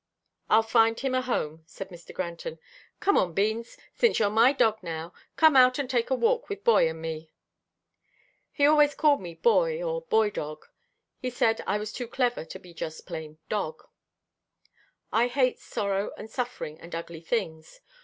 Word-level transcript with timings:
"I'll 0.49 0.63
find 0.63 0.97
a 1.03 1.21
home 1.21 1.21
for 1.23 1.53
him," 1.59 1.63
said 1.67 1.89
Mr. 1.89 2.11
Granton. 2.11 2.57
"Come 2.99 3.19
on, 3.19 3.33
Beans, 3.35 3.77
since 3.93 4.17
you're 4.17 4.31
my 4.31 4.51
dog 4.51 4.79
now, 4.81 5.13
come 5.35 5.55
out 5.55 5.77
and 5.77 5.87
take 5.87 6.09
a 6.09 6.15
walk 6.15 6.49
with 6.49 6.63
Boy 6.63 6.89
and 6.89 6.99
me." 6.99 7.29
He 8.51 8.65
always 8.65 8.95
called 8.95 9.21
me 9.21 9.35
Boy 9.35 9.83
or 9.83 10.01
Boy 10.01 10.31
Dog. 10.31 10.65
He 11.19 11.29
said 11.29 11.61
I 11.67 11.77
was 11.77 11.93
too 11.93 12.07
clever 12.07 12.43
to 12.43 12.57
be 12.57 12.73
just 12.73 13.05
plain 13.05 13.37
dog. 13.47 13.87
I 15.13 15.27
hate 15.27 15.59
sorrow 15.59 16.15
and 16.17 16.31
suffering 16.31 16.81
and 16.81 16.95
ugly 16.95 17.21
things. 17.21 17.79